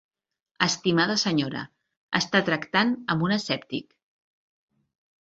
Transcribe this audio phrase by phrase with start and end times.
[0.67, 1.61] Estimada senyora,
[2.23, 3.91] està tractant amb un escèptic.